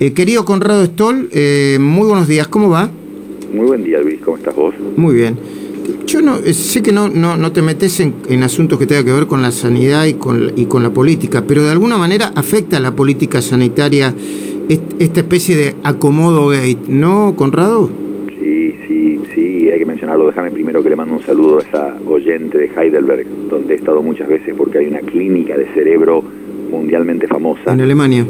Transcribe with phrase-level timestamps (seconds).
[0.00, 2.88] Eh, querido Conrado Stoll, eh, muy buenos días, ¿cómo va?
[3.52, 4.72] Muy buen día, Luis, ¿cómo estás vos?
[4.96, 5.36] Muy bien.
[6.06, 9.04] Yo no eh, sé que no, no, no te metes en, en, asuntos que tengan
[9.04, 12.30] que ver con la sanidad y con, y con la política, pero de alguna manera
[12.36, 14.14] afecta a la política sanitaria
[14.68, 17.90] esta especie de acomodo gate, ¿no, Conrado?
[18.38, 20.28] Sí, sí, sí, hay que mencionarlo.
[20.28, 24.00] Déjame primero que le mando un saludo a esa oyente de Heidelberg, donde he estado
[24.00, 26.22] muchas veces porque hay una clínica de cerebro
[26.70, 27.72] mundialmente famosa.
[27.72, 28.24] En Alemania.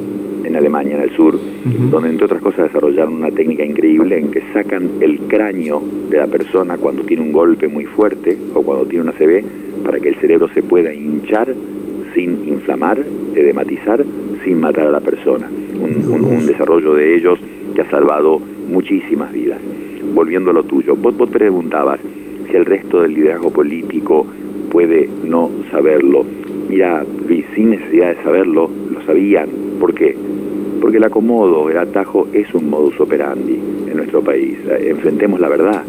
[0.45, 1.91] En Alemania, en el sur, uh -huh.
[1.91, 6.27] donde entre otras cosas desarrollaron una técnica increíble en que sacan el cráneo de la
[6.27, 9.45] persona cuando tiene un golpe muy fuerte o cuando tiene una CB
[9.85, 11.55] para que el cerebro se pueda hinchar
[12.15, 12.99] sin inflamar,
[13.35, 14.05] edematizar,
[14.45, 15.49] sin matar a la persona.
[15.75, 17.39] Un, un, un desarrollo de ellos
[17.75, 19.61] que ha salvado muchísimas vidas.
[20.15, 22.01] Volviendo a lo tuyo, vos, vos preguntabas
[22.51, 24.27] si el resto del liderazgo político
[24.71, 26.25] puede no saberlo.
[26.69, 29.49] Mira, Luis, sin necesidad de saberlo, lo sabían.
[29.79, 30.17] ¿Por qué?
[30.81, 34.59] Porque el acomodo, el atajo es un modus operandi en nuestro país.
[34.81, 35.83] Enfrentemos la verdad.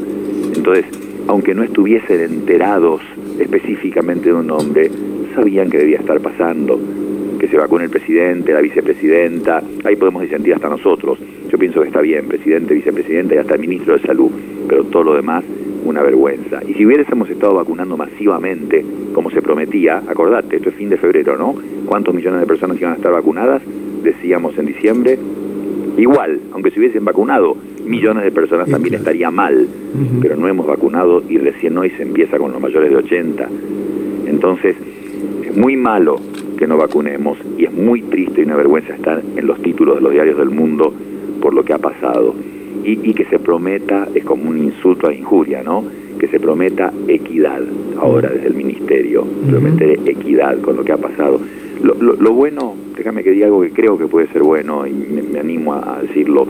[0.55, 0.85] Entonces,
[1.27, 3.01] aunque no estuviesen enterados
[3.39, 4.89] específicamente de un nombre,
[5.35, 6.79] sabían que debía estar pasando.
[7.39, 11.19] Que se vacune el presidente, la vicepresidenta, ahí podemos disentir hasta nosotros.
[11.49, 14.29] Yo pienso que está bien, presidente, vicepresidenta y hasta el ministro de Salud,
[14.67, 15.43] pero todo lo demás,
[15.85, 16.61] una vergüenza.
[16.67, 21.37] Y si hubiésemos estado vacunando masivamente, como se prometía, acordate, esto es fin de febrero,
[21.37, 21.55] ¿no?
[21.85, 23.61] ¿Cuántos millones de personas iban a estar vacunadas?
[24.03, 25.17] Decíamos en diciembre.
[25.97, 29.03] Igual, aunque se hubiesen vacunado, millones de personas sí, también claro.
[29.03, 30.21] estaría mal, uh -huh.
[30.21, 33.49] pero no hemos vacunado y recién hoy se empieza con los mayores de 80.
[34.27, 34.75] Entonces,
[35.43, 36.19] es muy malo
[36.57, 40.01] que no vacunemos y es muy triste y una vergüenza estar en los títulos de
[40.01, 40.93] los diarios del mundo
[41.41, 42.35] por lo que ha pasado.
[42.83, 45.83] Y, y, que se prometa, es como un insulto a injuria, ¿no?
[46.19, 47.61] Que se prometa equidad
[47.97, 49.49] ahora desde el ministerio, uh -huh.
[49.49, 51.39] prometer equidad con lo que ha pasado.
[51.81, 54.91] Lo, lo, lo, bueno, déjame que diga algo que creo que puede ser bueno y
[54.91, 56.47] me, me animo a decirlo.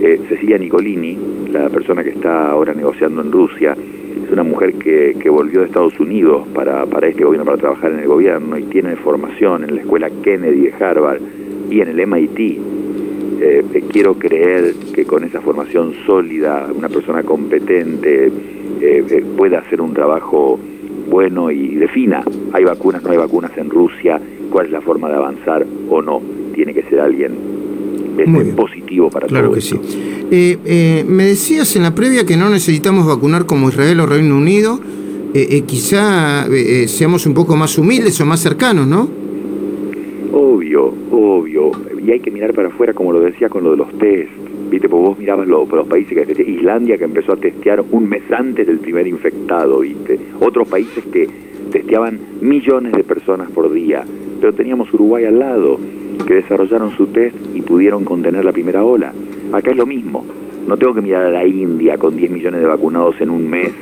[0.00, 1.16] Eh, Cecilia Nicolini,
[1.52, 3.76] la persona que está ahora negociando en Rusia,
[4.24, 7.92] es una mujer que, que volvió de Estados Unidos para, para este gobierno, para trabajar
[7.92, 11.20] en el gobierno y tiene formación en la escuela Kennedy de Harvard
[11.70, 12.58] y en el MIT
[13.44, 18.32] eh, quiero creer que con esa formación sólida, una persona competente, eh,
[18.80, 20.58] eh, pueda hacer un trabajo
[21.10, 25.16] bueno y defina, hay vacunas, no hay vacunas en Rusia, cuál es la forma de
[25.16, 26.22] avanzar o no.
[26.54, 27.32] Tiene que ser alguien
[28.16, 29.80] este, positivo para claro todo que esto.
[29.82, 29.98] sí.
[30.30, 34.80] Eh, me decías en la previa que no necesitamos vacunar como Israel o Reino Unido,
[35.66, 36.46] quizá
[36.86, 39.23] seamos un poco más humildes o más cercanos, ¿no?
[40.32, 41.72] Obvio, obvio.
[42.04, 44.30] Y hay que mirar para afuera, como lo decía con lo de los test.
[44.70, 48.22] Viste, porque vos mirabas lo, los países que Islandia que empezó a testear un mes
[48.30, 50.18] antes del primer infectado, viste.
[50.40, 51.28] Otros países que
[51.70, 54.04] testeaban millones de personas por día.
[54.40, 55.78] Pero teníamos Uruguay al lado,
[56.26, 59.12] que desarrollaron su test y pudieron contener la primera ola.
[59.52, 60.24] Acá es lo mismo.
[60.66, 63.72] No tengo que mirar a la India con 10 millones de vacunados en un mes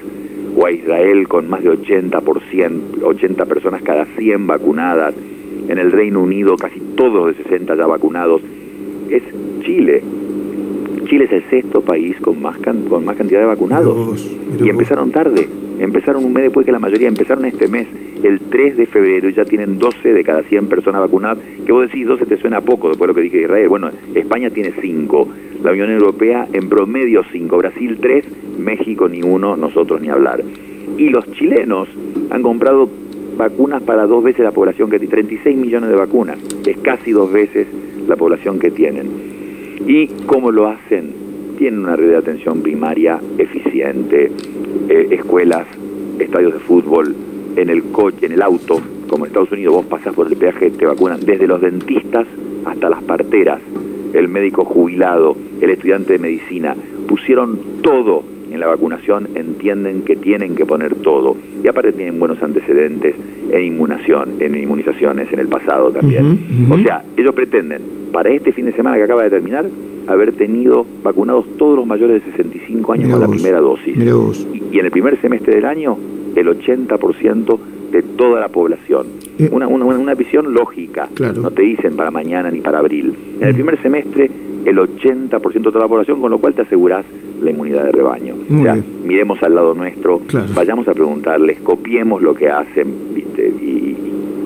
[0.56, 5.14] o a Israel con más de 80%, 80 personas cada 100 vacunadas
[5.68, 8.42] en el Reino Unido casi todos de 60 ya vacunados,
[9.10, 9.22] es
[9.64, 10.02] Chile.
[11.06, 13.94] Chile es el sexto país con más, can, con más cantidad de vacunados.
[13.94, 14.30] Vos,
[14.62, 15.14] y empezaron vos.
[15.14, 17.86] tarde, empezaron un mes después que la mayoría, empezaron este mes,
[18.22, 21.82] el 3 de febrero, y ya tienen 12 de cada 100 personas vacunadas, que vos
[21.82, 23.68] decís 12 te suena poco después de lo que dije de Israel.
[23.68, 25.28] Bueno, España tiene 5,
[25.62, 28.24] la Unión Europea en promedio 5, Brasil 3,
[28.58, 30.42] México ni uno, nosotros ni hablar.
[30.96, 31.88] Y los chilenos
[32.30, 32.88] han comprado
[33.36, 37.32] vacunas para dos veces la población que tiene, 36 millones de vacunas, es casi dos
[37.32, 37.66] veces
[38.06, 39.08] la población que tienen.
[39.86, 41.12] ¿Y cómo lo hacen?
[41.58, 44.30] Tienen una red de atención primaria eficiente,
[44.88, 45.66] eh, escuelas,
[46.18, 47.14] estadios de fútbol,
[47.56, 50.70] en el coche, en el auto, como en Estados Unidos vos pasás por el peaje,
[50.70, 52.26] te vacunan desde los dentistas
[52.64, 53.60] hasta las parteras,
[54.12, 56.74] el médico jubilado, el estudiante de medicina,
[57.06, 61.36] pusieron todo en la vacunación entienden que tienen que poner todo.
[61.62, 63.14] Y aparte tienen buenos antecedentes
[63.50, 66.24] en inmunización, en inmunizaciones en el pasado también.
[66.24, 66.80] Uh -huh, uh -huh.
[66.80, 67.82] O sea, ellos pretenden,
[68.12, 69.66] para este fin de semana que acaba de terminar,
[70.06, 73.96] haber tenido vacunados todos los mayores de 65 años con la primera dosis.
[73.96, 75.96] Y, y, en el primer semestre del año,
[76.36, 77.58] el 80%
[77.90, 79.06] de toda la población.
[79.38, 79.48] Eh.
[79.52, 81.08] Una, una, una, visión lógica.
[81.14, 81.42] Claro.
[81.42, 83.14] No te dicen para mañana ni para abril.
[83.40, 84.30] En el primer semestre,
[84.64, 87.04] el 80% de toda la población, con lo cual te asegurás
[87.42, 88.34] la inmunidad de rebaño.
[88.48, 88.84] Muy o sea, bien.
[89.04, 90.46] miremos al lado nuestro, claro.
[90.54, 93.12] vayamos a preguntarles, copiemos lo que hacen.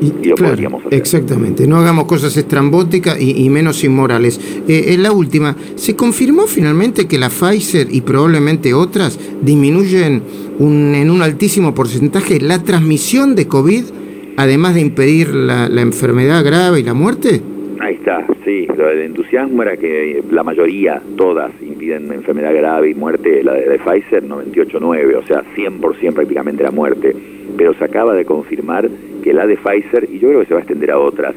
[0.01, 0.95] Y, y, y lo claro, podríamos hacer.
[0.99, 4.39] Exactamente, no hagamos cosas estrambóticas y, y menos inmorales.
[4.69, 10.23] Eh, en la última, ¿se confirmó finalmente que la Pfizer y probablemente otras disminuyen
[10.59, 13.85] un, en un altísimo porcentaje la transmisión de COVID,
[14.37, 17.43] además de impedir la, la enfermedad grave y la muerte?
[17.81, 18.67] Ahí está, sí.
[18.78, 23.43] El entusiasmo era que la mayoría, todas, impiden enfermedad grave y muerte.
[23.43, 27.14] La de, de Pfizer, 98.9, o sea, 100% prácticamente la muerte.
[27.56, 28.88] Pero se acaba de confirmar
[29.23, 31.34] que la de Pfizer, y yo creo que se va a extender a otras,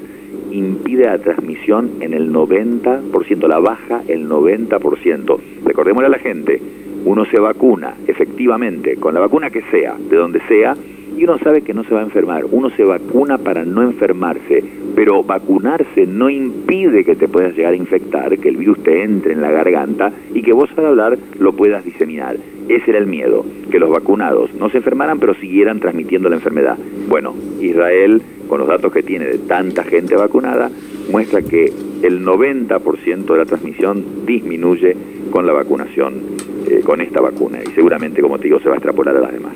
[0.51, 5.39] impide la transmisión en el 90%, la baja el 90%.
[5.65, 6.61] Recordémosle a la gente,
[7.05, 10.75] uno se vacuna efectivamente con la vacuna que sea, de donde sea,
[11.17, 12.45] y uno sabe que no se va a enfermar.
[12.49, 14.63] Uno se vacuna para no enfermarse,
[14.95, 19.33] pero vacunarse no impide que te puedas llegar a infectar, que el virus te entre
[19.33, 22.37] en la garganta y que vos al hablar lo puedas diseminar.
[22.67, 26.77] Ese era el miedo, que los vacunados no se enfermaran pero siguieran transmitiendo la enfermedad.
[27.07, 30.69] Bueno, Israel, con los datos que tiene de tanta gente vacunada,
[31.11, 31.73] muestra que
[32.03, 34.95] el 90% de la transmisión disminuye
[35.31, 36.21] con la vacunación,
[36.67, 37.59] eh, con esta vacuna.
[37.65, 39.53] Y seguramente, como te digo, se va a extrapolar a las demás.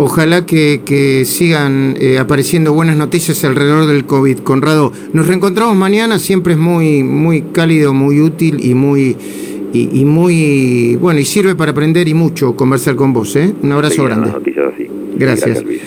[0.00, 4.38] Ojalá que, que sigan eh, apareciendo buenas noticias alrededor del COVID.
[4.38, 9.16] Conrado, nos reencontramos mañana, siempre es muy, muy cálido, muy útil y muy,
[9.72, 13.34] y, y muy, bueno, y sirve para aprender y mucho conversar con vos.
[13.34, 13.52] ¿eh?
[13.60, 14.30] Un abrazo grande.
[15.16, 15.64] Gracias.
[15.64, 15.82] Luis.